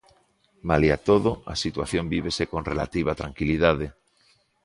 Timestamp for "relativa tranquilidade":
2.71-3.87